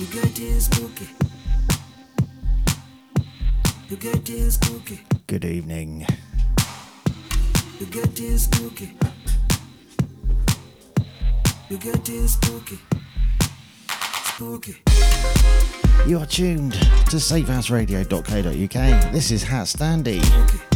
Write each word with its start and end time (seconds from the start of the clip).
You 0.00 0.06
getting 0.06 0.58
spooky. 0.58 1.08
You 3.90 4.50
spooky. 4.50 5.00
Good 5.26 5.44
evening. 5.44 6.06
You 7.78 7.86
spooky. 8.38 8.96
You 11.68 11.76
spooky. 12.28 12.78
Spooky. 14.24 14.76
You 16.06 16.18
are 16.18 16.24
tuned 16.24 16.72
to 16.72 17.16
safehouseradio.co.uk. 17.16 19.12
This 19.12 19.30
is 19.30 19.44
HatStandy. 19.44 20.24
Spooky. 20.24 20.69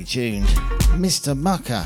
Already 0.00 0.04
tuned. 0.04 0.46
Mr. 0.98 1.36
Mucker. 1.36 1.84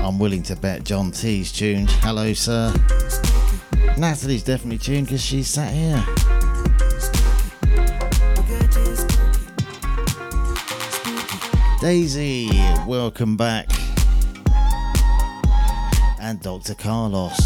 I'm 0.00 0.18
willing 0.18 0.42
to 0.44 0.56
bet 0.56 0.84
John 0.84 1.10
T's 1.10 1.52
tuned. 1.52 1.90
Hello, 2.02 2.32
sir. 2.32 2.72
Natalie's 3.98 4.42
definitely 4.42 4.78
tuned 4.78 5.06
because 5.06 5.22
she's 5.22 5.48
sat 5.48 5.72
here. 5.72 6.04
Daisy, 11.80 12.48
welcome 12.86 13.36
back. 13.36 13.68
And 16.20 16.40
Dr. 16.40 16.74
Carlos. 16.74 17.45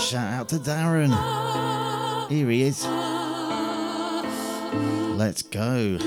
Shout 0.00 0.32
out 0.32 0.48
to 0.48 0.56
Darren. 0.56 1.10
Here 2.30 2.48
he 2.48 2.62
is. 2.62 2.84
Let's 5.16 5.42
go. 5.42 5.98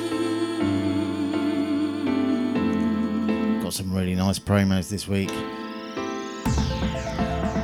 Got 3.62 3.72
some 3.72 3.94
really 3.94 4.16
nice 4.16 4.40
promos 4.40 4.90
this 4.90 5.08
week. 5.08 5.30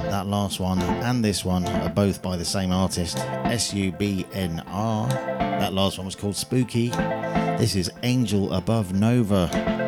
That 0.09 0.28
last 0.28 0.59
one 0.59 0.79
and 0.79 1.25
this 1.25 1.44
one 1.44 1.67
are 1.67 1.90
both 1.90 2.22
by 2.22 2.38
the 2.38 2.46
same 2.46 2.72
artist, 2.72 3.17
S 3.17 3.73
U 3.73 3.91
B 3.91 4.25
N 4.31 4.63
R. 4.67 5.09
That 5.09 5.73
last 5.73 5.97
one 5.97 6.06
was 6.06 6.16
called 6.16 6.35
Spooky. 6.35 6.90
This 7.57 7.75
is 7.75 7.90
Angel 8.03 8.53
Above 8.53 8.94
Nova. 8.94 9.78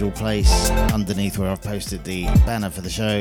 Usual 0.00 0.18
place 0.18 0.70
underneath 0.94 1.36
where 1.36 1.50
I've 1.50 1.60
posted 1.60 2.04
the 2.04 2.24
banner 2.46 2.70
for 2.70 2.80
the 2.80 2.88
show 2.88 3.18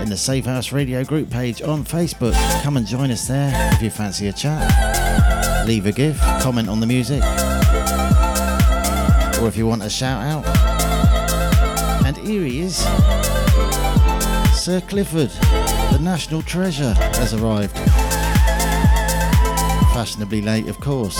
in 0.00 0.08
the 0.08 0.16
Safe 0.16 0.46
House 0.46 0.72
Radio 0.72 1.04
group 1.04 1.28
page 1.28 1.60
on 1.60 1.84
Facebook. 1.84 2.32
Come 2.62 2.78
and 2.78 2.86
join 2.86 3.10
us 3.10 3.28
there 3.28 3.52
if 3.74 3.82
you 3.82 3.90
fancy 3.90 4.28
a 4.28 4.32
chat. 4.32 5.66
Leave 5.66 5.84
a 5.84 5.92
gift, 5.92 6.18
comment 6.40 6.70
on 6.70 6.80
the 6.80 6.86
music, 6.86 7.22
or 9.42 9.46
if 9.46 9.58
you 9.58 9.66
want 9.66 9.82
a 9.82 9.90
shout 9.90 10.22
out. 10.22 10.46
And 12.06 12.16
here 12.16 12.44
he 12.44 12.60
is. 12.60 12.76
Sir 14.58 14.80
Clifford, 14.80 15.28
the 15.92 15.98
national 16.00 16.40
treasure, 16.40 16.94
has 16.94 17.34
arrived. 17.34 17.76
Fashionably 19.92 20.40
late, 20.40 20.66
of 20.66 20.80
course. 20.80 21.18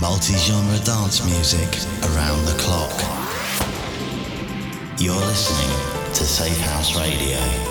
Multi-genre 0.00 0.78
dance 0.78 1.22
music 1.26 1.68
around 2.04 2.44
the 2.46 2.56
clock. 2.58 2.90
You're 4.98 5.14
listening 5.14 6.14
to 6.14 6.24
Safe 6.24 6.58
House 6.60 6.96
Radio. 6.96 7.69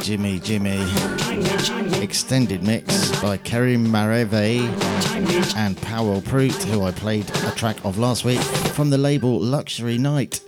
Jimmy. 0.00 0.38
Jimmy. 0.38 0.78
Extended 2.00 2.62
mix 2.62 3.20
by 3.20 3.36
Kerim 3.36 3.84
Muravey 3.88 4.60
and 5.56 5.76
Pawel 5.78 6.24
Prutt, 6.24 6.62
who 6.62 6.84
I 6.84 6.92
played 6.92 7.28
a 7.30 7.50
track 7.50 7.84
of 7.84 7.98
last 7.98 8.24
week 8.24 8.38
from 8.38 8.90
the 8.90 8.98
label 8.98 9.40
Luxury 9.40 9.98
Night. 9.98 10.40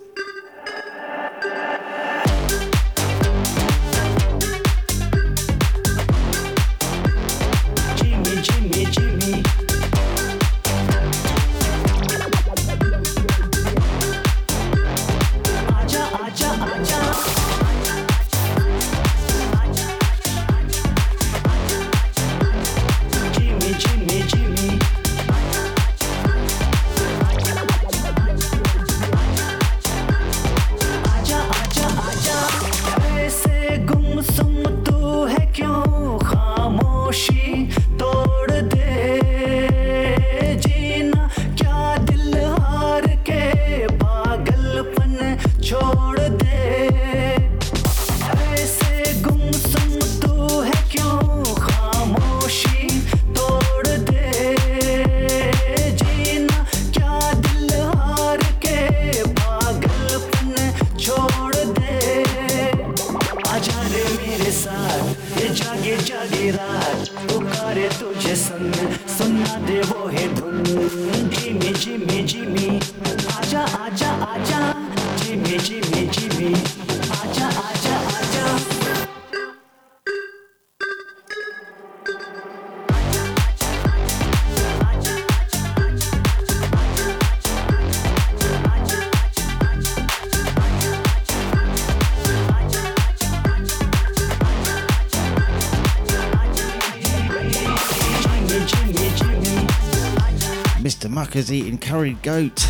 Muckers 101.37 101.53
eating 101.53 101.77
curried 101.77 102.23
goat. 102.23 102.67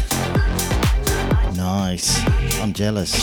Nice. 1.55 2.19
I'm 2.61 2.73
jealous. 2.73 3.15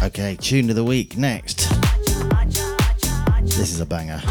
Okay, 0.00 0.36
tune 0.36 0.70
of 0.70 0.76
the 0.76 0.84
week 0.84 1.16
next. 1.16 1.68
This 3.42 3.72
is 3.72 3.80
a 3.80 3.86
banger. 3.86 4.22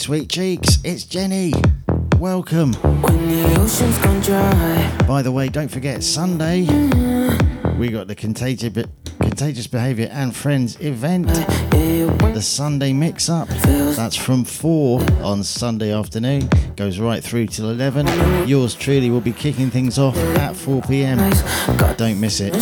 Sweet 0.00 0.30
cheeks. 0.30 0.78
It's 0.82 1.04
Jenny. 1.04 1.52
Welcome. 2.18 2.72
When 2.72 3.28
the 3.28 3.60
ocean's 3.60 3.98
gone 3.98 4.20
dry. 4.22 4.96
By 5.06 5.20
the 5.20 5.30
way, 5.30 5.50
don't 5.50 5.68
forget 5.68 6.02
Sunday. 6.02 6.62
We 7.76 7.88
got 7.88 8.08
the 8.08 8.14
contagious, 8.14 8.72
contagious 9.20 9.66
behaviour 9.66 10.08
and 10.10 10.34
friends 10.34 10.80
event. 10.80 11.26
The 11.26 12.40
Sunday 12.40 12.94
mix 12.94 13.28
up. 13.28 13.48
That's 13.48 14.16
from 14.16 14.44
four 14.44 15.02
on 15.22 15.44
Sunday 15.44 15.92
afternoon. 15.92 16.48
Goes 16.76 16.98
right 16.98 17.22
through 17.22 17.48
till 17.48 17.68
eleven. 17.68 18.06
Yours 18.48 18.74
truly 18.74 19.10
will 19.10 19.20
be 19.20 19.32
kicking 19.32 19.68
things 19.70 19.98
off 19.98 20.16
at 20.16 20.56
four 20.56 20.80
pm. 20.80 21.18
Don't 21.98 22.18
miss 22.18 22.40
it. 22.40 22.54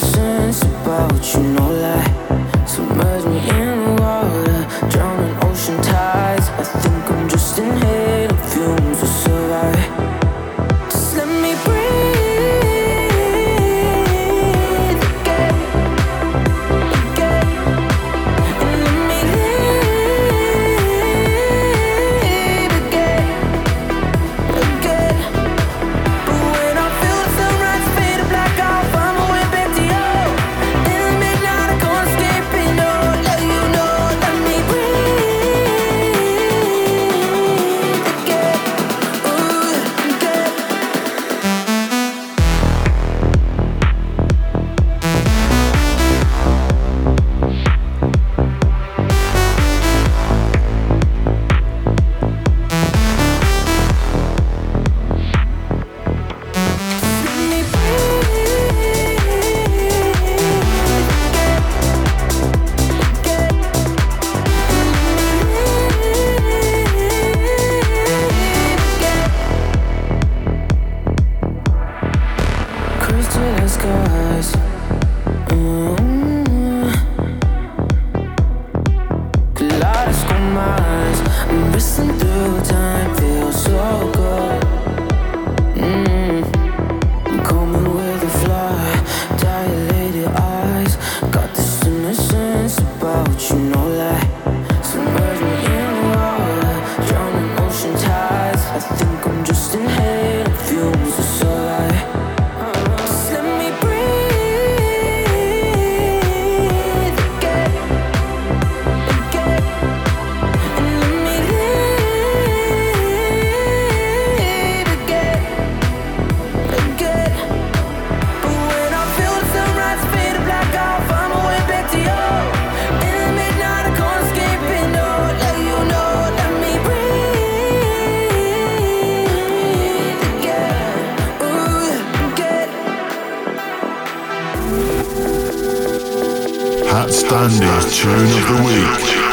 Standy's 137.69 137.99
Tune 137.99 138.15
of 138.15 138.47
the 138.49 138.57
Week. 138.65 139.29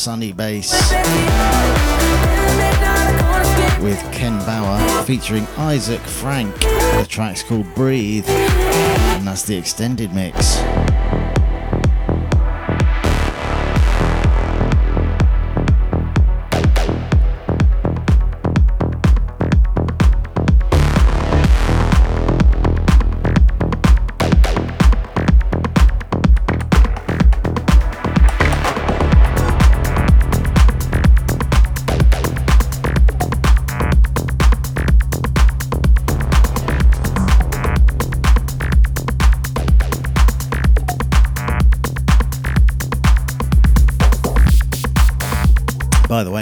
Sonny 0.00 0.32
Bass 0.32 0.72
with 3.82 4.00
Ken 4.14 4.38
Bauer 4.46 5.04
featuring 5.04 5.46
Isaac 5.58 6.00
Frank. 6.00 6.58
The 6.58 7.06
track's 7.06 7.42
called 7.42 7.66
Breathe, 7.74 8.26
and 8.26 9.26
that's 9.26 9.42
the 9.42 9.58
extended 9.58 10.14
mix. 10.14 10.56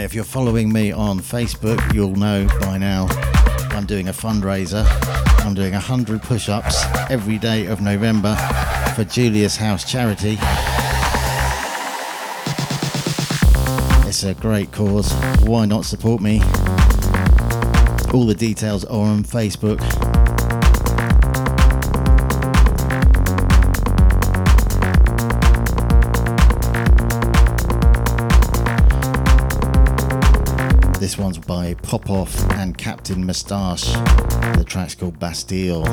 If 0.08 0.14
you're 0.14 0.24
following 0.24 0.72
me 0.72 0.90
on 0.90 1.20
Facebook, 1.20 1.92
you'll 1.92 2.16
know 2.16 2.48
by 2.62 2.78
now 2.78 3.08
I'm 3.72 3.84
doing 3.84 4.08
a 4.08 4.12
fundraiser. 4.12 4.86
I'm 5.44 5.52
doing 5.52 5.74
100 5.74 6.22
push 6.22 6.48
ups 6.48 6.82
every 7.10 7.36
day 7.36 7.66
of 7.66 7.82
November 7.82 8.34
for 8.96 9.04
Julia's 9.04 9.54
House 9.54 9.84
Charity. 9.84 10.38
It's 14.08 14.24
a 14.24 14.32
great 14.32 14.72
cause. 14.72 15.12
Why 15.42 15.66
not 15.66 15.84
support 15.84 16.22
me? 16.22 16.40
All 18.14 18.24
the 18.24 18.34
details 18.34 18.86
are 18.86 19.02
on 19.02 19.24
Facebook. 19.24 20.07
One's 31.18 31.38
by 31.38 31.74
Popof 31.74 32.48
and 32.58 32.78
Captain 32.78 33.26
Mustache. 33.26 33.92
The 34.56 34.64
track's 34.64 34.94
called 34.94 35.18
Bastille. 35.18 35.84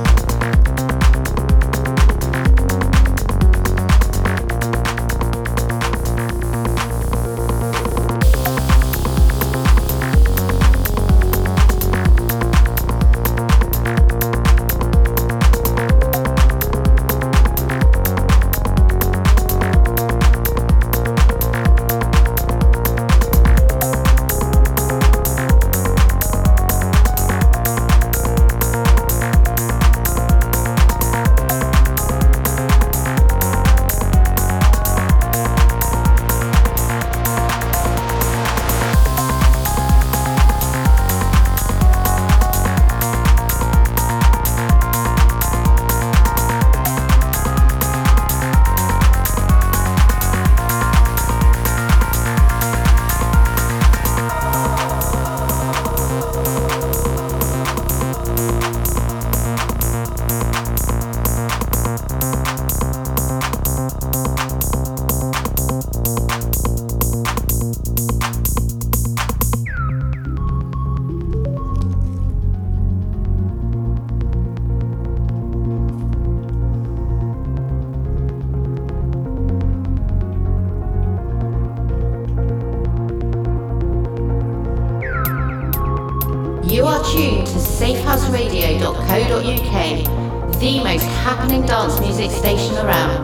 tuned 87.12 87.45
to 87.47 87.57
safehouseradio.co.uk, 87.59 90.59
the 90.59 90.79
most 90.83 91.05
happening 91.24 91.65
dance 91.65 92.00
music 92.00 92.31
station 92.31 92.75
around. 92.77 93.24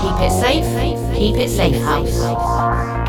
Keep 0.00 0.20
it 0.20 0.30
safe, 0.30 0.64
keep 1.16 1.36
it 1.36 1.48
safe 1.48 1.80
house. 1.82 3.03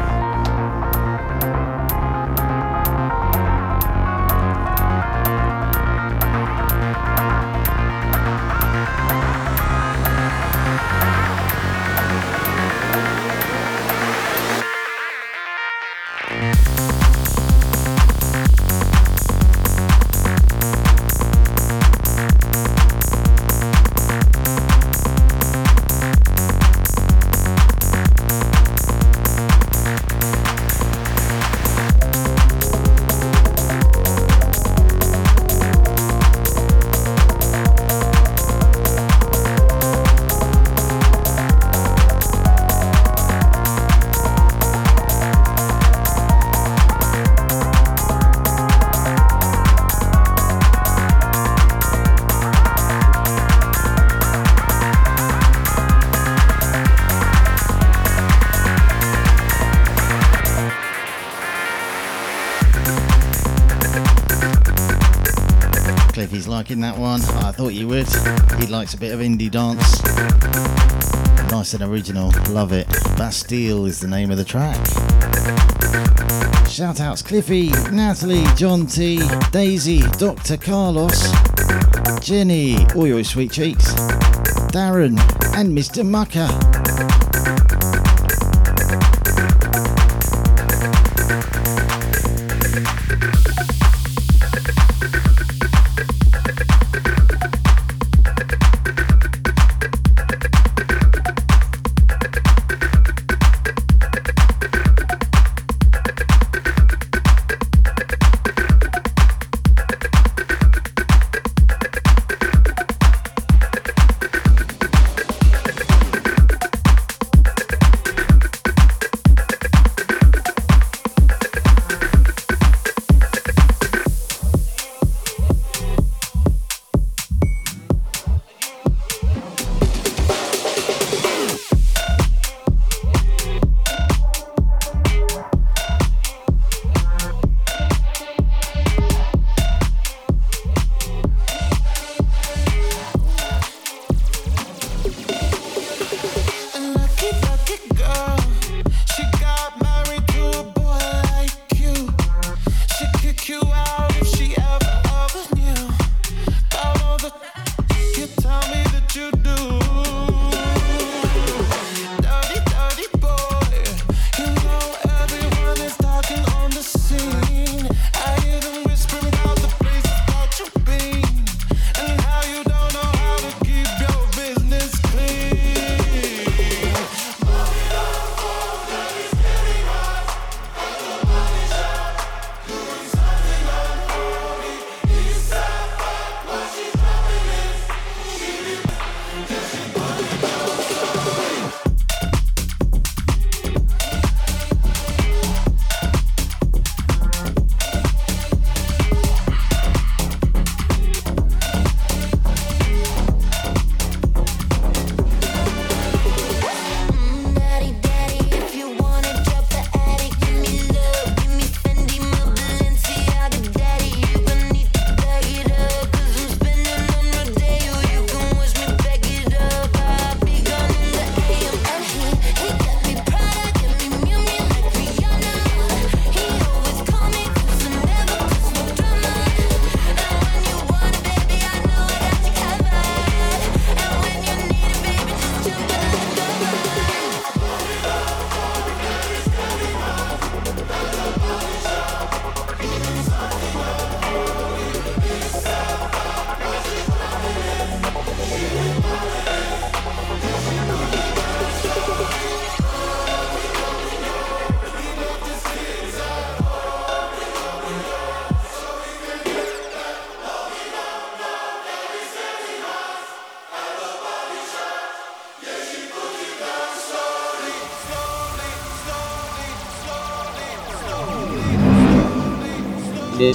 Liking 66.66 66.82
that 66.82 66.98
one. 66.98 67.22
I 67.22 67.52
thought 67.52 67.74
you 67.74 67.88
would. 67.90 68.08
He 68.60 68.66
likes 68.66 68.96
a 68.96 68.98
bit 68.98 69.14
of 69.14 69.20
indie 69.20 69.52
dance. 69.52 70.02
Nice 71.52 71.76
and 71.76 71.84
original. 71.84 72.32
Love 72.50 72.72
it. 72.72 72.88
Bastille 73.16 73.86
is 73.86 74.00
the 74.00 74.08
name 74.08 74.32
of 74.32 74.38
the 74.38 74.44
track. 74.44 74.84
Shout 76.68 77.00
outs 77.00 77.22
Cliffy, 77.22 77.70
Natalie, 77.92 78.46
John 78.56 78.88
T, 78.88 79.20
Daisy, 79.52 80.00
Dr. 80.18 80.58
Carlos, 80.58 81.32
Jenny, 82.20 82.84
all 82.96 83.06
your 83.06 83.24
sweet 83.24 83.52
cheeks, 83.52 83.94
Darren, 84.74 85.20
and 85.56 85.78
Mr. 85.78 86.04
Mucker. 86.04 86.50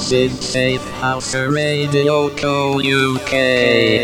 This 0.01 0.13
is 0.13 0.41
Safe 0.41 0.85
House 0.93 1.35
Radio 1.35 2.31
Co. 2.31 2.81
UK. 2.81 4.00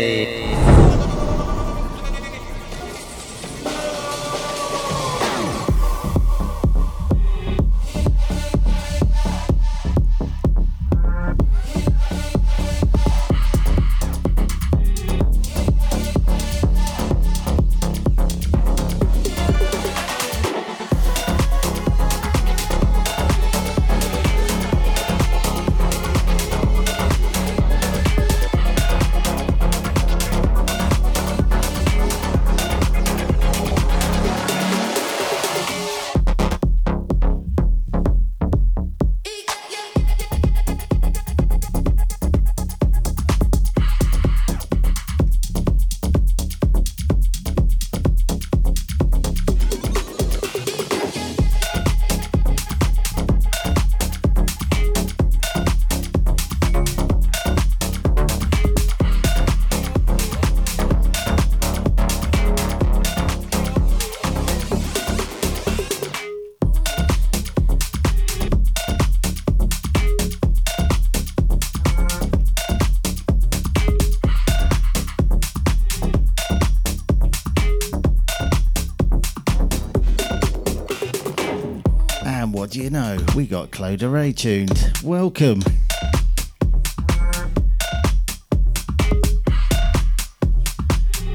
We 83.37 83.45
got 83.45 83.69
Cloda 83.69 84.11
Ray 84.11 84.31
tuned. 84.31 84.91
Welcome. 85.03 85.59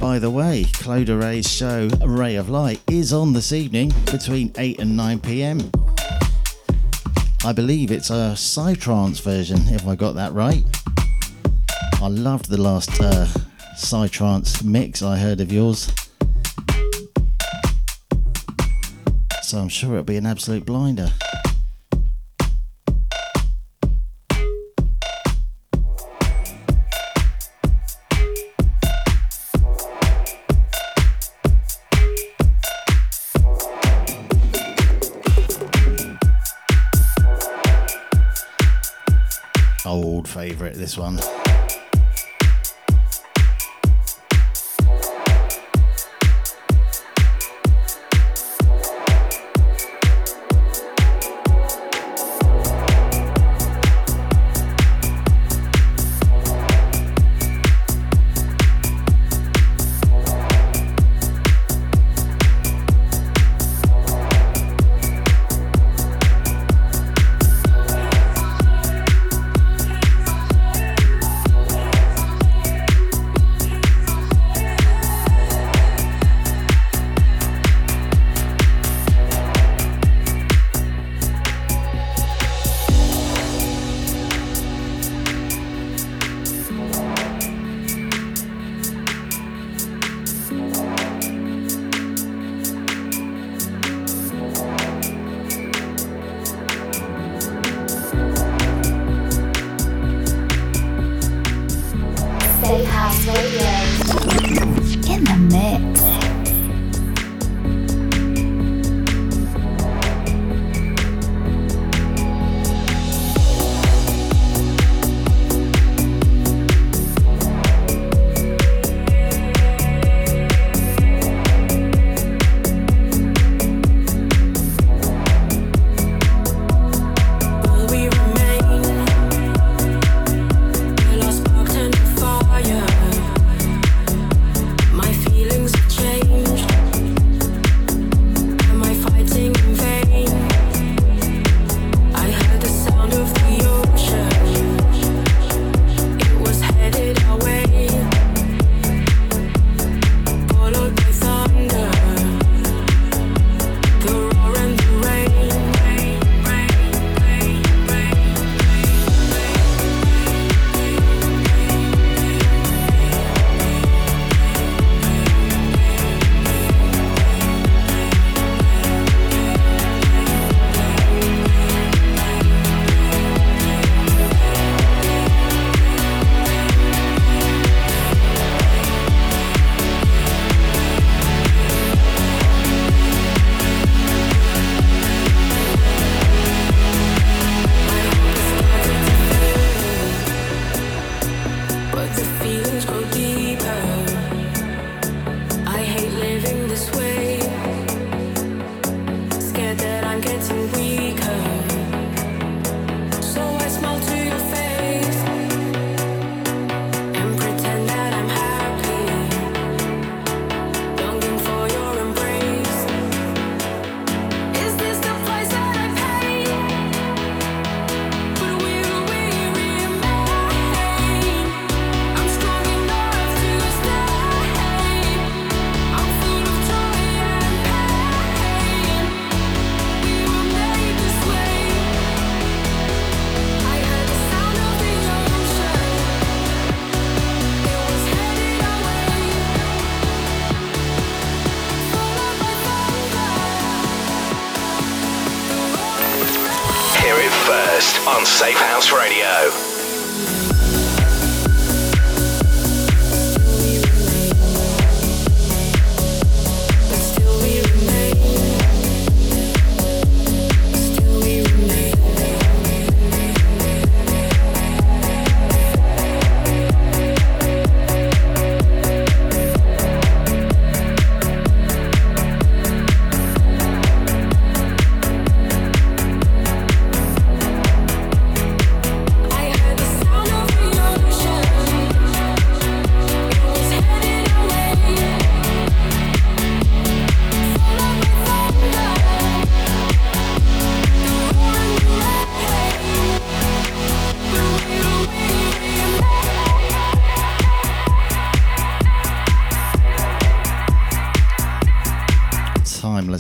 By 0.00 0.18
the 0.18 0.28
way, 0.28 0.64
Cloda 0.64 1.22
Ray's 1.22 1.48
show 1.48 1.88
Ray 2.04 2.34
of 2.34 2.48
Light 2.48 2.80
is 2.90 3.12
on 3.12 3.34
this 3.34 3.52
evening 3.52 3.92
between 4.10 4.52
8 4.58 4.80
and 4.80 4.96
9 4.96 5.20
pm. 5.20 5.70
I 7.44 7.52
believe 7.52 7.92
it's 7.92 8.10
a 8.10 8.34
Psytrance 8.34 9.22
version, 9.22 9.60
if 9.68 9.86
I 9.86 9.94
got 9.94 10.16
that 10.16 10.32
right. 10.32 10.64
I 12.02 12.08
loved 12.08 12.50
the 12.50 12.60
last 12.60 13.00
uh, 13.00 13.28
Psytrance 13.76 14.64
mix 14.64 15.04
I 15.04 15.18
heard 15.18 15.40
of 15.40 15.52
yours. 15.52 15.92
So 19.42 19.58
I'm 19.58 19.68
sure 19.68 19.92
it'll 19.92 20.02
be 20.02 20.16
an 20.16 20.26
absolute 20.26 20.66
blinder. 20.66 21.12
This 40.82 40.98
one. 40.98 41.41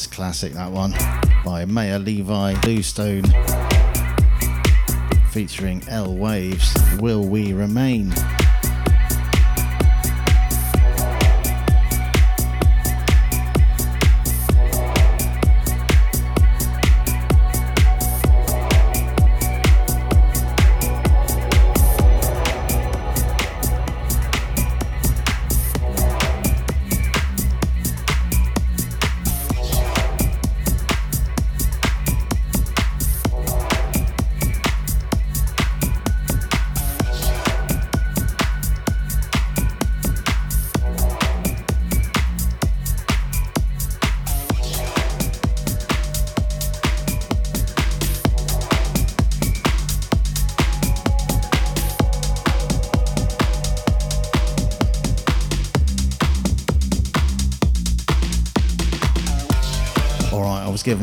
Classic, 0.06 0.52
that 0.54 0.70
one, 0.70 0.92
by 1.44 1.64
Maor 1.64 2.04
Levi 2.04 2.54
Bluestone, 2.60 3.24
featuring 5.30 5.82
L 5.88 6.14
Waves, 6.14 6.74
Will 6.98 7.24
We 7.24 7.52
Remain? 7.52 8.12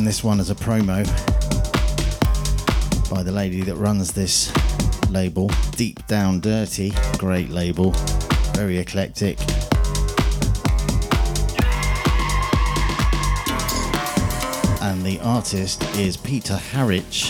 This 0.10 0.24
one 0.24 0.40
as 0.40 0.50
a 0.50 0.56
promo 0.56 1.06
by 3.12 3.22
the 3.22 3.32
lady 3.32 3.62
that 3.62 3.76
runs 3.76 4.12
this 4.12 4.52
label, 5.12 5.52
Deep 5.76 6.04
Down 6.08 6.40
Dirty. 6.40 6.94
Great 7.20 7.50
label, 7.50 7.92
very 8.56 8.80
eclectic. 8.80 9.38
And 14.82 15.06
the 15.06 15.20
artist 15.22 15.84
is 15.96 16.18
Peter 16.18 16.56
Harich. 16.56 17.30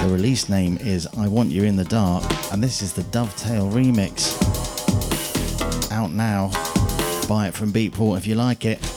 The 0.00 0.08
release 0.08 0.48
name 0.48 0.78
is 0.78 1.06
I 1.18 1.28
Want 1.28 1.50
You 1.50 1.64
in 1.64 1.76
the 1.76 1.84
Dark, 1.84 2.24
and 2.50 2.64
this 2.64 2.80
is 2.80 2.94
the 2.94 3.02
Dovetail 3.02 3.68
remix. 3.68 4.32
Out 5.92 6.12
now. 6.12 6.48
Buy 7.28 7.48
it 7.48 7.54
from 7.54 7.70
Beatport 7.70 8.16
if 8.16 8.26
you 8.26 8.34
like 8.34 8.64
it. 8.64 8.95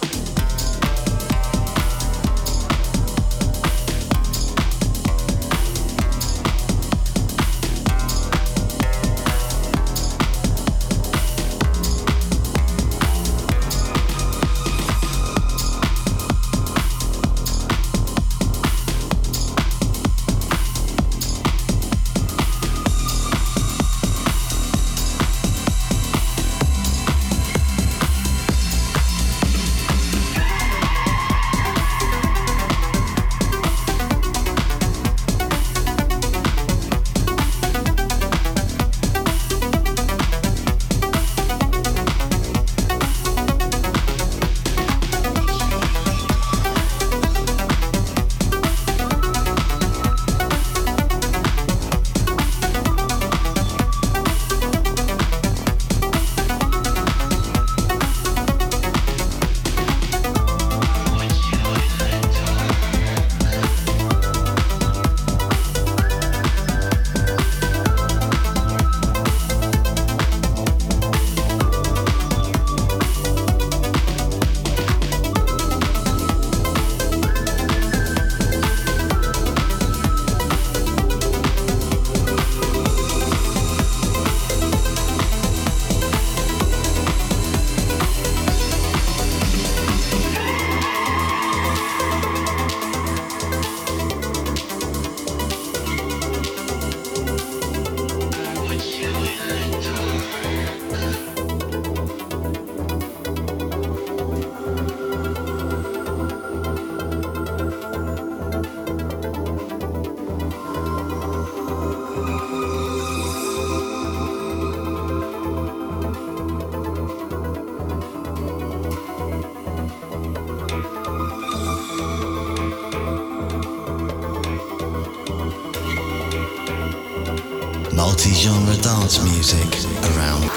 Multi-genre 127.99 128.77
dance 128.77 129.21
music 129.21 129.67
around. 130.15 130.49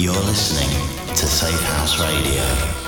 You're 0.00 0.12
listening 0.26 0.68
to 1.14 1.26
Safe 1.26 1.62
House 1.62 2.00
Radio. 2.00 2.79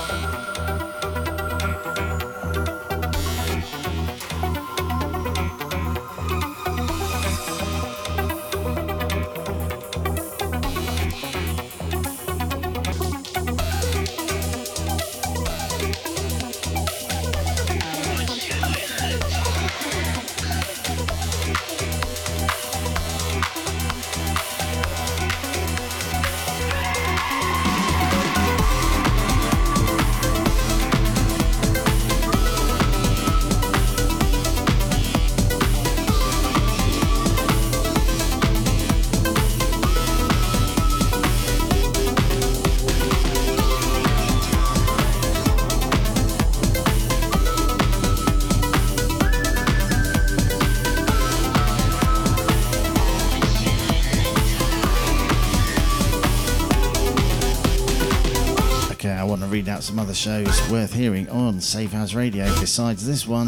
Other 60.13 60.45
shows 60.45 60.69
worth 60.69 60.93
hearing 60.93 61.27
on 61.29 61.59
Safe 61.59 61.91
House 61.91 62.13
Radio 62.13 62.45
besides 62.59 63.03
this 63.03 63.25
one, 63.27 63.47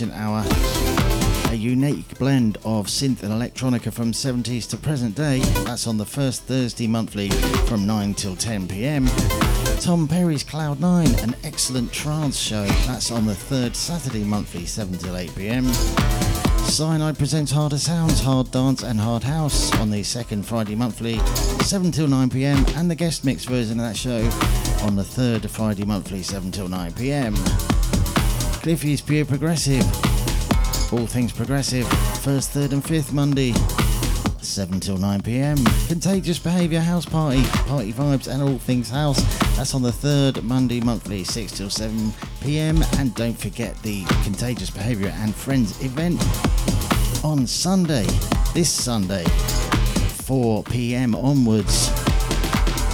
an 0.00 0.10
hour. 0.12 0.42
A 1.50 1.54
unique 1.54 2.18
blend 2.18 2.56
of 2.64 2.86
synth 2.86 3.22
and 3.22 3.32
electronica 3.32 3.92
from 3.92 4.12
70s 4.12 4.66
to 4.70 4.78
present 4.78 5.14
day. 5.14 5.40
That's 5.64 5.86
on 5.86 5.98
the 5.98 6.06
first 6.06 6.44
Thursday 6.44 6.86
monthly 6.86 7.28
from 7.68 7.86
9 7.86 8.14
till 8.14 8.34
10 8.34 8.66
pm. 8.66 9.06
Tom 9.80 10.08
Perry's 10.08 10.42
Cloud 10.42 10.80
9, 10.80 11.06
an 11.16 11.36
excellent 11.44 11.92
trance 11.92 12.38
show. 12.38 12.64
That's 12.86 13.10
on 13.10 13.26
the 13.26 13.34
third 13.34 13.76
Saturday 13.76 14.24
monthly, 14.24 14.64
7 14.64 14.96
till 14.96 15.18
8 15.18 15.34
pm. 15.34 15.66
Cyanide 16.64 17.18
presents 17.18 17.52
Harder 17.52 17.78
Sounds, 17.78 18.22
Hard 18.22 18.50
Dance 18.50 18.82
and 18.82 18.98
Hard 18.98 19.22
House 19.22 19.70
on 19.80 19.90
the 19.90 20.02
second 20.02 20.46
Friday 20.46 20.76
monthly, 20.76 21.18
7 21.60 21.92
till 21.92 22.08
9 22.08 22.30
pm, 22.30 22.64
and 22.76 22.90
the 22.90 22.94
guest 22.94 23.22
mix 23.22 23.44
version 23.44 23.78
of 23.80 23.86
that 23.86 23.96
show 23.96 24.65
on 24.86 24.94
the 24.94 25.02
third 25.02 25.50
Friday 25.50 25.84
monthly, 25.84 26.22
7 26.22 26.52
till 26.52 26.68
9 26.68 26.92
pm. 26.92 27.34
Cliffy's 28.62 29.00
Pure 29.00 29.24
Progressive, 29.24 29.82
all 30.92 31.06
things 31.06 31.32
progressive, 31.32 31.86
first, 32.22 32.50
third, 32.50 32.72
and 32.72 32.84
fifth 32.84 33.12
Monday, 33.12 33.52
7 34.40 34.78
till 34.78 34.96
9 34.96 35.22
pm. 35.22 35.56
Contagious 35.88 36.38
Behaviour 36.38 36.78
House 36.78 37.04
Party, 37.04 37.42
party 37.66 37.92
vibes, 37.92 38.32
and 38.32 38.40
all 38.40 38.58
things 38.58 38.88
house. 38.88 39.20
That's 39.56 39.74
on 39.74 39.82
the 39.82 39.90
third 39.90 40.44
Monday 40.44 40.80
monthly, 40.80 41.24
6 41.24 41.52
till 41.52 41.70
7 41.70 42.12
pm. 42.40 42.80
And 42.98 43.12
don't 43.16 43.38
forget 43.38 43.76
the 43.82 44.04
Contagious 44.22 44.70
Behaviour 44.70 45.12
and 45.16 45.34
Friends 45.34 45.82
event 45.82 46.20
on 47.24 47.46
Sunday, 47.46 48.06
this 48.54 48.70
Sunday, 48.70 49.24
4 49.24 50.62
pm 50.62 51.16
onwards. 51.16 52.05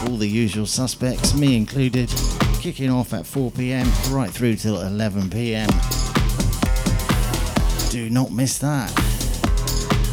All 0.07 0.17
the 0.17 0.29
usual 0.29 0.67
suspects, 0.67 1.35
me 1.35 1.57
included, 1.57 2.12
kicking 2.61 2.91
off 2.91 3.12
at 3.12 3.25
4 3.25 3.51
pm 3.53 3.87
right 4.11 4.31
through 4.31 4.57
till 4.57 4.81
11 4.81 5.31
pm. 5.31 5.69
Do 7.90 8.11
not 8.11 8.33
miss 8.33 8.59
that. 8.59 8.90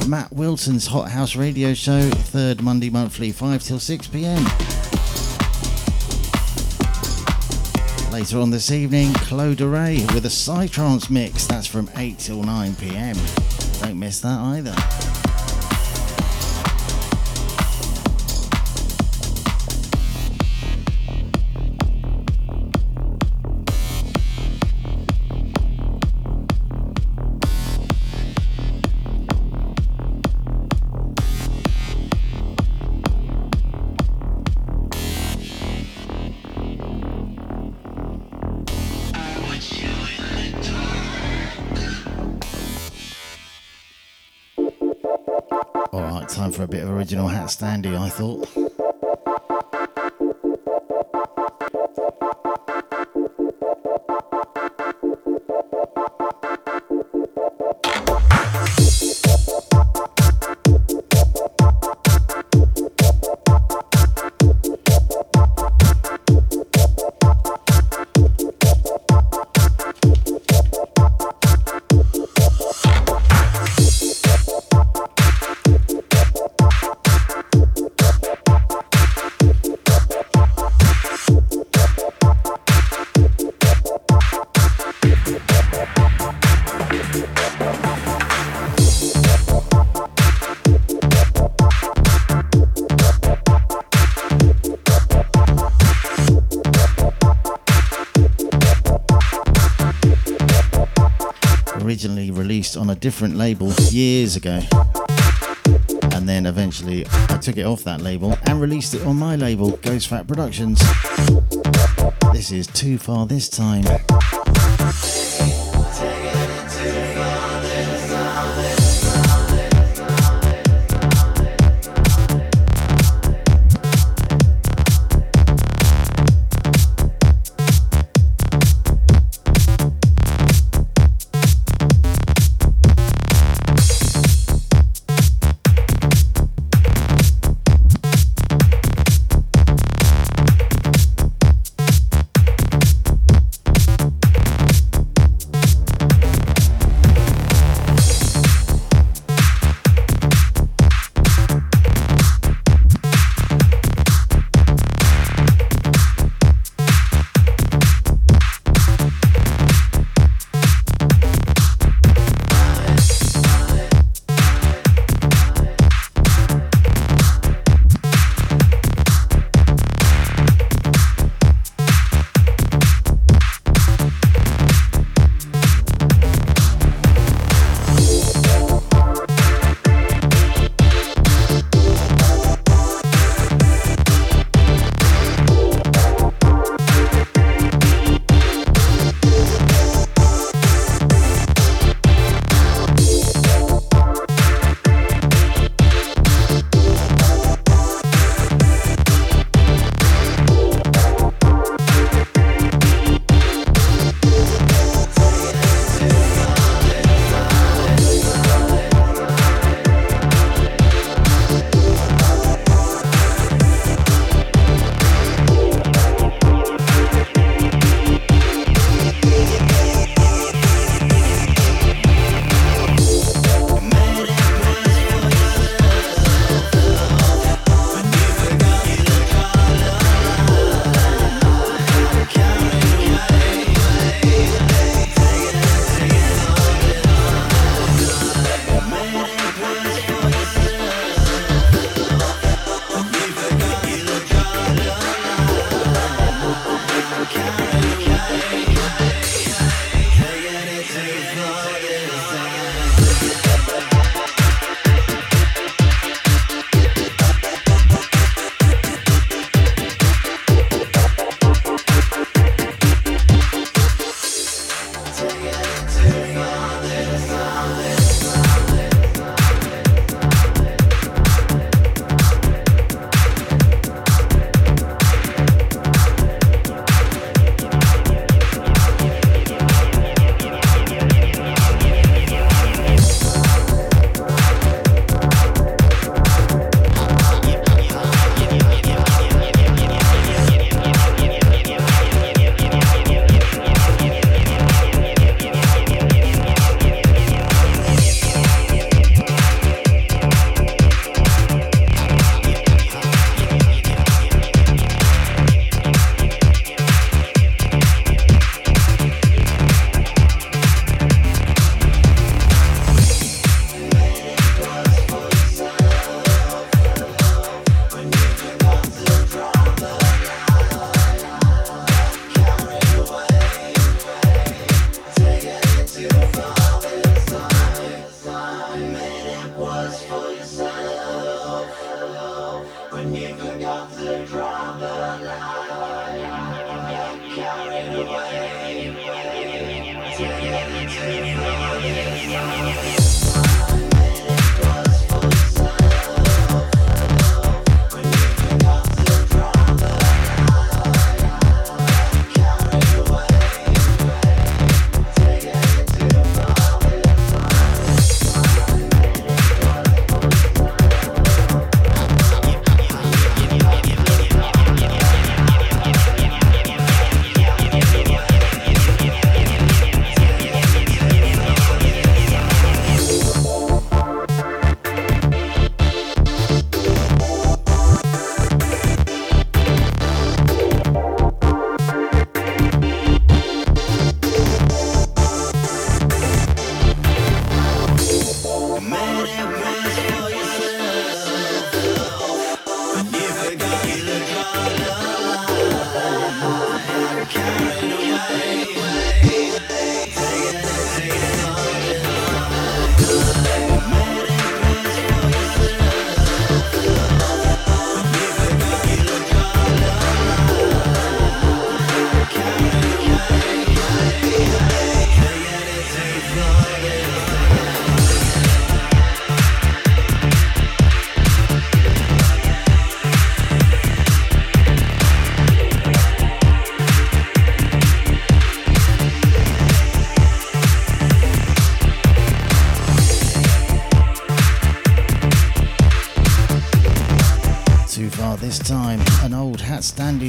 Matt 0.07 0.31
Wilson's 0.31 0.87
Hot 0.87 1.09
House 1.09 1.35
Radio 1.35 1.73
Show, 1.73 2.09
third 2.09 2.61
Monday 2.61 2.89
monthly, 2.89 3.31
5 3.31 3.63
till 3.63 3.79
6 3.79 4.07
pm. 4.07 4.43
Later 8.11 8.39
on 8.39 8.49
this 8.49 8.71
evening, 8.71 9.13
Claude 9.13 9.61
Ray 9.61 10.05
with 10.13 10.25
a 10.25 10.29
Psytrance 10.29 11.09
mix, 11.09 11.45
that's 11.45 11.67
from 11.67 11.89
8 11.95 12.17
till 12.17 12.43
9 12.43 12.75
pm. 12.75 13.15
Don't 13.81 13.99
miss 13.99 14.19
that 14.21 14.39
either. 14.39 14.75
For 47.09 47.15
a 47.15 47.17
bit 47.17 47.25
of 47.25 47.31
original 47.31 47.47
HatStandy, 47.47 47.97
I 47.97 48.09
thought. 48.09 48.58
Different 102.99 103.35
label 103.35 103.71
years 103.91 104.35
ago. 104.35 104.61
And 106.11 106.27
then 106.27 106.45
eventually 106.45 107.05
I 107.29 107.37
took 107.37 107.57
it 107.57 107.65
off 107.65 107.83
that 107.83 108.01
label 108.01 108.37
and 108.45 108.59
released 108.59 108.93
it 108.93 109.05
on 109.05 109.17
my 109.17 109.35
label, 109.35 109.77
Ghost 109.77 110.07
Fat 110.07 110.27
Productions. 110.27 110.79
This 112.33 112.51
is 112.51 112.67
Too 112.67 112.97
Far 112.97 113.25
This 113.25 113.49
Time. 113.49 113.85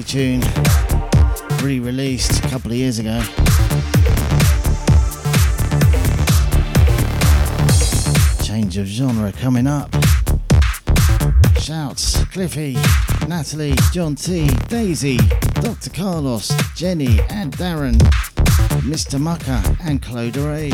Standy 0.01 0.07
tune, 0.07 1.65
re 1.65 1.79
released 1.79 2.45
a 2.45 2.49
couple 2.49 2.71
of 2.71 2.77
years 2.77 2.99
ago. 2.99 3.21
Change 8.43 8.79
of 8.79 8.87
genre 8.87 9.33
coming 9.33 9.67
up. 9.67 9.91
Shouts 11.61 12.25
Cliffy, 12.27 12.75
Natalie, 13.29 13.75
John 13.93 14.15
T, 14.15 14.49
Daisy, 14.69 15.19
Dr. 15.55 15.91
Carlos, 15.91 16.51
Jenny, 16.75 17.21
and 17.29 17.53
Darren, 17.57 17.99
Mr. 18.83 19.21
Mucker, 19.21 19.63
and 19.83 20.01
Claude 20.03 20.37
Ray. 20.37 20.71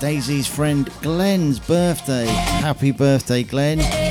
Daisy's 0.00 0.46
friend 0.46 0.90
Glenn's 1.02 1.58
birthday. 1.58 2.26
Happy 2.26 2.92
birthday, 2.92 3.42
Glenn. 3.42 4.07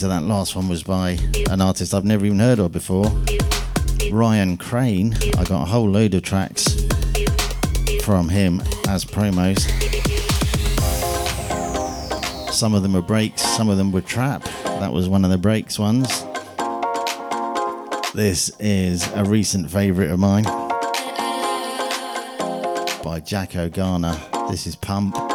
So 0.00 0.08
that 0.08 0.22
last 0.22 0.56
one 0.56 0.66
was 0.66 0.82
by 0.82 1.10
an 1.50 1.60
artist 1.60 1.92
I've 1.92 2.06
never 2.06 2.24
even 2.24 2.38
heard 2.38 2.58
of 2.58 2.72
before, 2.72 3.04
Ryan 4.10 4.56
Crane. 4.56 5.14
I 5.36 5.44
got 5.44 5.60
a 5.60 5.66
whole 5.66 5.90
load 5.90 6.14
of 6.14 6.22
tracks 6.22 6.64
from 8.02 8.30
him 8.30 8.62
as 8.88 9.04
promos. 9.04 9.60
Some 12.50 12.72
of 12.72 12.82
them 12.82 12.94
were 12.94 13.02
breaks, 13.02 13.42
some 13.42 13.68
of 13.68 13.76
them 13.76 13.92
were 13.92 14.00
trap. 14.00 14.44
That 14.64 14.90
was 14.90 15.06
one 15.06 15.22
of 15.22 15.30
the 15.30 15.36
breaks 15.36 15.78
ones. 15.78 16.08
This 18.14 18.50
is 18.58 19.06
a 19.12 19.24
recent 19.24 19.70
favourite 19.70 20.10
of 20.10 20.18
mine 20.18 20.44
by 23.04 23.20
Jack 23.22 23.52
Garner. 23.74 24.18
This 24.48 24.66
is 24.66 24.76
Pump. 24.76 25.29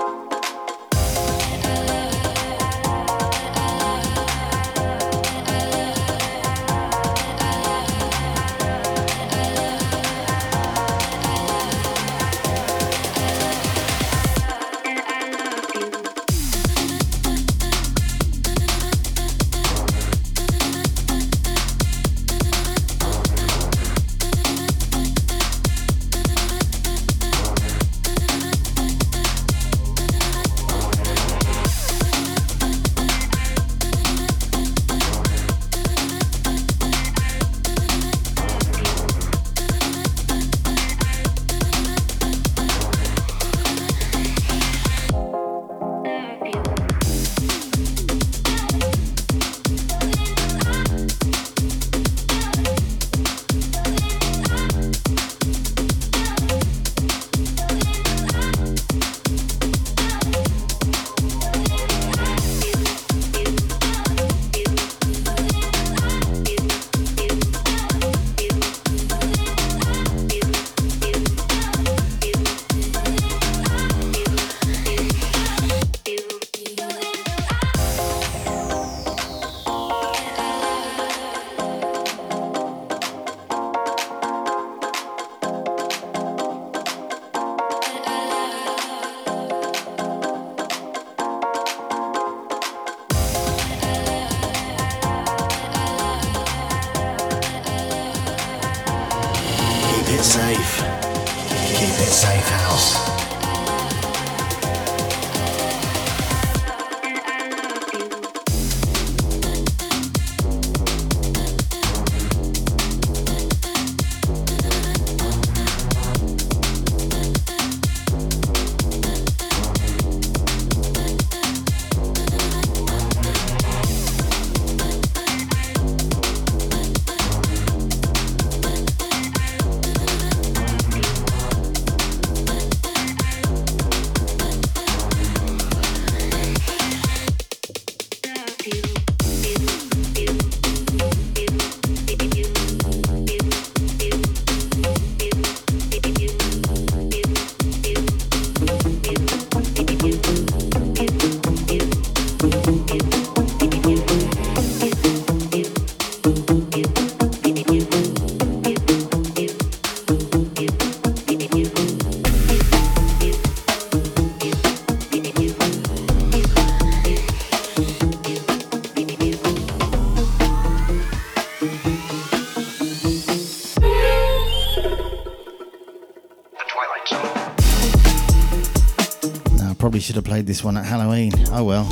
Should 180.06 180.16
have 180.24 180.24
played 180.24 180.46
this 180.46 180.64
one 180.64 180.78
at 180.78 180.86
Halloween. 180.86 181.32
Oh 181.52 181.64
well. 181.64 181.88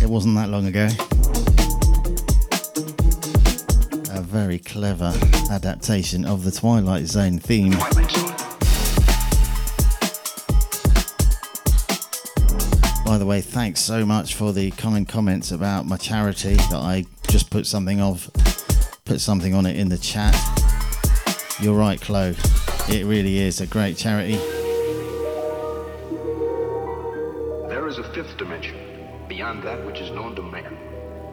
It 0.00 0.08
wasn't 0.08 0.36
that 0.36 0.48
long 0.48 0.64
ago. 0.64 0.88
Very 4.44 4.60
clever 4.60 5.12
adaptation 5.50 6.24
of 6.24 6.44
the 6.44 6.52
Twilight 6.52 7.06
Zone 7.06 7.40
theme. 7.40 7.72
By 13.04 13.18
the 13.18 13.26
way, 13.26 13.40
thanks 13.40 13.80
so 13.80 14.06
much 14.06 14.36
for 14.36 14.52
the 14.52 14.70
kind 14.70 15.08
comments 15.08 15.50
about 15.50 15.86
my 15.86 15.96
charity 15.96 16.54
that 16.54 16.74
I 16.74 17.04
just 17.26 17.50
put 17.50 17.66
something 17.66 18.00
of 18.00 18.30
put 19.04 19.20
something 19.20 19.54
on 19.54 19.66
it 19.66 19.76
in 19.76 19.88
the 19.88 19.98
chat. 19.98 20.36
You're 21.60 21.74
right, 21.74 22.00
Chloe. 22.00 22.36
It 22.88 23.06
really 23.06 23.38
is 23.38 23.60
a 23.60 23.66
great 23.66 23.96
charity. 23.96 24.36
There 27.68 27.88
is 27.88 27.98
a 27.98 28.04
fifth 28.14 28.36
dimension 28.38 28.76
beyond 29.28 29.64
that 29.64 29.84
which 29.84 29.98
is 29.98 30.12
known 30.12 30.36
to 30.36 30.42
man. 30.42 30.78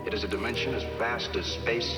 It 0.08 0.16
is 0.16 0.24
a 0.24 0.28
dimension 0.28 0.74
as 0.74 0.84
vast 0.98 1.36
as 1.36 1.46
space 1.46 1.98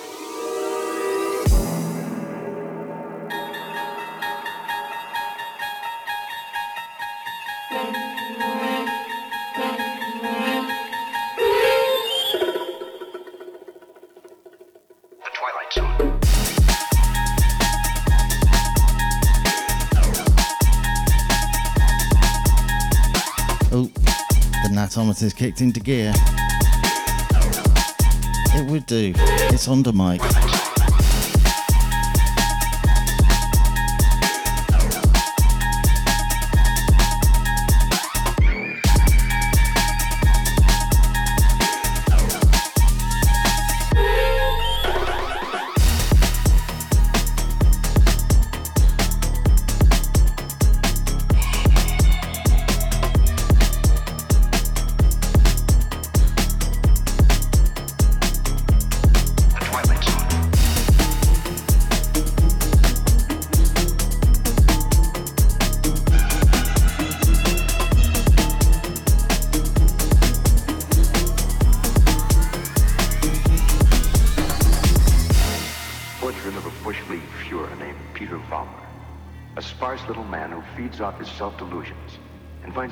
Has 25.21 25.33
kicked 25.33 25.61
into 25.61 25.79
gear. 25.79 26.13
It 28.53 28.69
would 28.69 28.85
do. 28.85 29.13
It's 29.17 29.67
under 29.67 29.91
mic. 29.91 30.21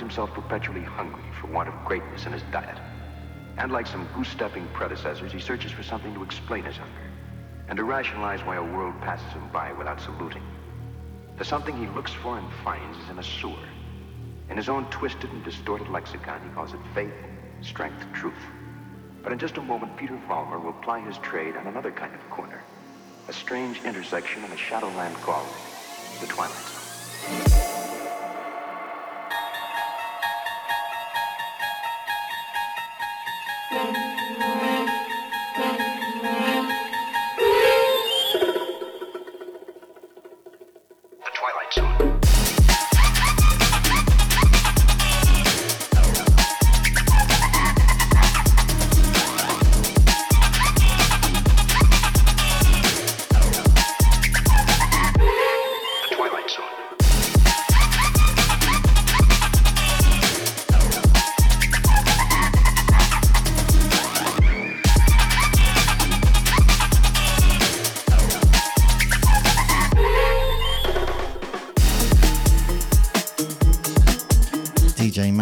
Himself 0.09 0.33
perpetually 0.33 0.81
hungry 0.81 1.21
for 1.39 1.45
want 1.45 1.69
of 1.69 1.85
greatness 1.85 2.25
in 2.25 2.33
his 2.33 2.41
diet. 2.51 2.79
And 3.59 3.71
like 3.71 3.85
some 3.85 4.09
goose-stepping 4.15 4.67
predecessors, 4.73 5.31
he 5.31 5.39
searches 5.39 5.71
for 5.71 5.83
something 5.83 6.15
to 6.15 6.23
explain 6.23 6.63
his 6.63 6.77
hunger 6.77 7.11
and 7.67 7.77
to 7.77 7.83
rationalize 7.83 8.39
why 8.41 8.55
a 8.55 8.63
world 8.63 8.99
passes 9.01 9.31
him 9.33 9.47
by 9.53 9.71
without 9.73 10.01
saluting. 10.01 10.41
The 11.37 11.45
something 11.45 11.77
he 11.77 11.85
looks 11.93 12.11
for 12.11 12.39
and 12.39 12.47
finds 12.63 12.97
is 12.97 13.09
in 13.11 13.19
a 13.19 13.23
sewer. 13.23 13.53
In 14.49 14.57
his 14.57 14.67
own 14.67 14.85
twisted 14.89 15.31
and 15.31 15.43
distorted 15.43 15.89
lexicon, 15.89 16.41
he 16.41 16.49
calls 16.55 16.73
it 16.73 16.79
faith, 16.95 17.13
strength, 17.61 18.03
truth. 18.11 18.33
But 19.21 19.31
in 19.31 19.37
just 19.37 19.57
a 19.57 19.61
moment, 19.61 19.95
Peter 19.95 20.19
Vollmer 20.27 20.59
will 20.59 20.73
ply 20.73 21.01
his 21.01 21.19
trade 21.19 21.55
on 21.55 21.67
another 21.67 21.91
kind 21.91 22.15
of 22.15 22.29
corner, 22.31 22.63
a 23.27 23.33
strange 23.33 23.79
intersection 23.83 24.43
in 24.43 24.51
a 24.51 24.57
shadowland 24.57 25.13
called 25.17 25.49
the 26.19 26.25
Twilight 26.25 26.57
Zone. 26.65 27.78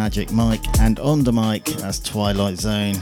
Magic 0.08 0.32
Mike 0.32 0.64
and 0.80 0.98
on 1.00 1.22
the 1.22 1.30
mic, 1.34 1.66
that's 1.66 1.98
Twilight 2.00 2.56
Zone. 2.56 2.94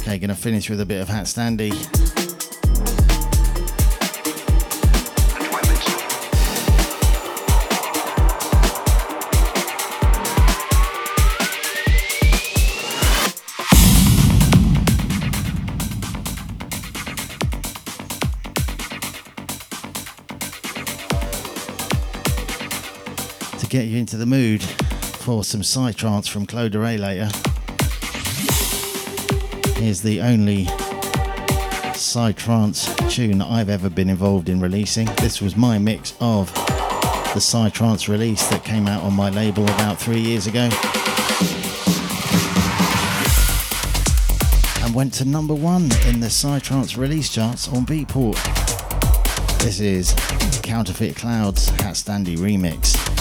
Okay, 0.00 0.18
gonna 0.18 0.34
finish 0.34 0.70
with 0.70 0.80
a 0.80 0.86
bit 0.86 1.02
of 1.02 1.08
HatStandy. 1.08 1.74
Get 23.68 23.84
you 23.84 23.98
into 23.98 24.16
the 24.16 24.24
mood 24.24 24.64
for 25.28 25.44
some 25.44 25.60
psytrance 25.60 26.26
from 26.26 26.46
Claude 26.46 26.74
Ray 26.74 26.96
later. 26.96 27.28
Here's 29.78 30.00
the 30.00 30.22
only 30.22 30.64
psytrance 31.92 32.88
tune 33.10 33.42
I've 33.42 33.68
ever 33.68 33.90
been 33.90 34.08
involved 34.08 34.48
in 34.48 34.58
releasing. 34.58 35.04
This 35.16 35.42
was 35.42 35.54
my 35.54 35.76
mix 35.76 36.14
of 36.18 36.46
the 36.54 37.40
psytrance 37.40 38.08
release 38.08 38.46
that 38.46 38.64
came 38.64 38.88
out 38.88 39.02
on 39.02 39.12
my 39.12 39.28
label 39.28 39.64
about 39.64 39.98
three 39.98 40.18
years 40.18 40.46
ago. 40.46 40.70
And 44.82 44.94
went 44.94 45.12
to 45.12 45.26
number 45.26 45.54
one 45.54 45.90
in 46.06 46.20
the 46.20 46.28
psytrance 46.30 46.96
release 46.96 47.28
charts 47.28 47.68
on 47.68 47.84
Beatport. 47.84 48.42
This 49.58 49.80
is 49.80 50.14
Counterfeit 50.62 51.16
Clouds 51.16 51.70
HatStandy 51.72 52.38
remix. 52.38 53.17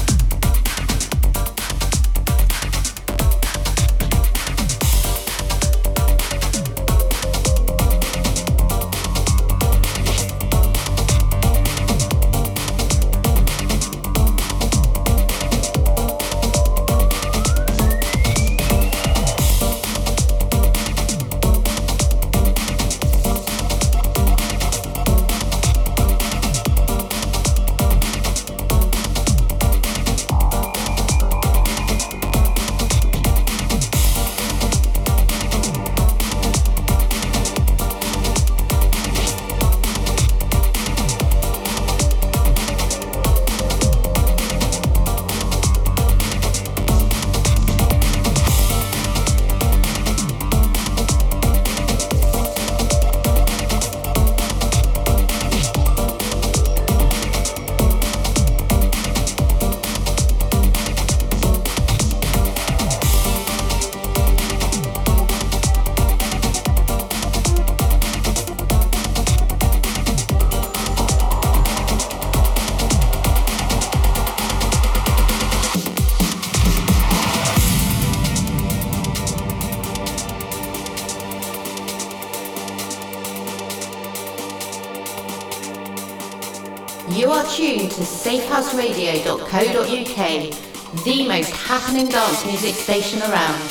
safehouseradio.co.uk, 89.48 91.04
the 91.06 91.28
most 91.28 91.52
happening 91.52 92.08
dance 92.10 92.46
music 92.46 92.76
station 92.76 93.22
around. 93.22 93.62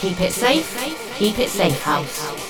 Keep 0.00 0.20
it 0.20 0.32
safe, 0.32 1.16
keep 1.16 1.38
it 1.38 1.48
safe 1.48 1.80
house. 1.82 2.41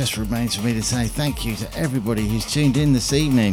just 0.00 0.16
remains 0.16 0.56
for 0.56 0.64
me 0.64 0.72
to 0.72 0.82
say 0.82 1.06
thank 1.06 1.44
you 1.44 1.54
to 1.54 1.70
everybody 1.76 2.26
who's 2.26 2.50
tuned 2.50 2.78
in 2.78 2.94
this 2.94 3.12
evening. 3.12 3.52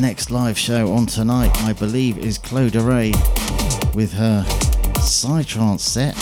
Next 0.00 0.32
live 0.32 0.58
show 0.58 0.92
on 0.92 1.06
tonight, 1.06 1.56
I 1.62 1.72
believe, 1.74 2.18
is 2.18 2.38
Claude 2.38 2.74
with 3.94 4.12
her 4.14 4.44
Psytrance 4.98 5.78
set. 5.78 6.16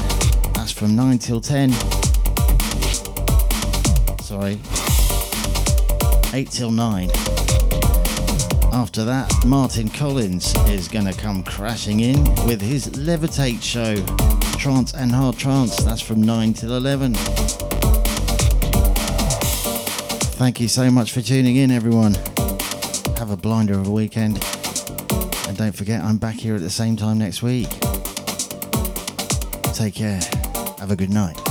That's 0.52 0.70
from 0.70 0.94
9 0.94 1.16
till 1.16 1.40
10. 1.40 1.72
Sorry, 4.20 4.60
8 6.34 6.50
till 6.50 6.70
9. 6.70 7.08
After 8.72 9.04
that, 9.04 9.30
Martin 9.46 9.90
Collins 9.90 10.54
is 10.68 10.88
going 10.88 11.04
to 11.04 11.12
come 11.12 11.42
crashing 11.42 12.00
in 12.00 12.24
with 12.46 12.62
his 12.62 12.88
Levitate 12.88 13.62
show, 13.62 13.96
Trance 14.58 14.94
and 14.94 15.12
Hard 15.12 15.36
Trance. 15.36 15.76
That's 15.84 16.00
from 16.00 16.22
9 16.22 16.54
till 16.54 16.74
11. 16.74 17.14
Thank 20.34 20.58
you 20.58 20.68
so 20.68 20.90
much 20.90 21.12
for 21.12 21.20
tuning 21.20 21.56
in, 21.56 21.70
everyone. 21.70 22.14
Have 23.18 23.30
a 23.30 23.36
blinder 23.36 23.74
of 23.74 23.88
a 23.88 23.90
weekend. 23.90 24.42
And 25.46 25.56
don't 25.56 25.76
forget, 25.76 26.02
I'm 26.02 26.16
back 26.16 26.36
here 26.36 26.54
at 26.54 26.62
the 26.62 26.70
same 26.70 26.96
time 26.96 27.18
next 27.18 27.42
week. 27.42 27.68
Take 29.74 29.94
care. 29.94 30.20
Have 30.78 30.90
a 30.90 30.96
good 30.96 31.10
night. 31.10 31.41